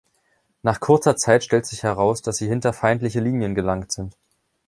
Nach 0.63 0.79
kurzer 0.79 1.15
Zeit 1.15 1.43
stellt 1.43 1.67
sich 1.67 1.83
heraus, 1.83 2.23
dass 2.23 2.37
sie 2.37 2.47
hinter 2.47 2.73
feindliche 2.73 3.19
Linien 3.19 3.53
gelangt 3.53 3.91
sind. 3.91 4.17